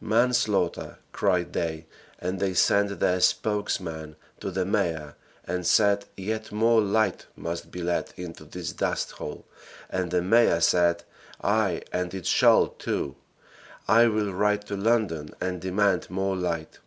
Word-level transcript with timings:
"Manslaughter!" 0.00 0.98
cried 1.12 1.52
they, 1.52 1.86
and 2.18 2.40
they 2.40 2.54
sent 2.54 2.98
their 2.98 3.20
spokesman 3.20 4.16
to 4.40 4.50
the 4.50 4.64
mayor 4.64 5.14
and 5.44 5.64
said 5.64 6.06
yet 6.16 6.50
more 6.50 6.80
light 6.80 7.26
must 7.36 7.70
be 7.70 7.82
let 7.84 8.12
into 8.18 8.42
this 8.44 8.72
dusthole, 8.72 9.44
and 9.88 10.10
the 10.10 10.22
mayor 10.22 10.58
said, 10.60 11.04
"Ay 11.40 11.82
and 11.92 12.12
it 12.14 12.26
shall, 12.26 12.66
too. 12.66 13.14
I 13.86 14.08
will 14.08 14.32
write 14.34 14.66
to 14.66 14.76
London 14.76 15.30
and 15.40 15.60
demand 15.60 16.10
more 16.10 16.34
light." 16.34 16.80